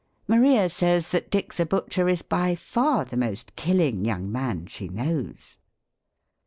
"Maria 0.27 0.67
says, 0.67 1.09
that 1.09 1.29
Dick 1.29 1.53
the 1.53 1.63
butcher 1.63 2.09
is 2.09 2.23
by 2.23 2.55
far 2.55 3.05
the 3.05 3.15
most 3.15 3.55
killing 3.55 4.03
young 4.03 4.31
man 4.31 4.65
she 4.65 4.87
knows." 4.89 5.59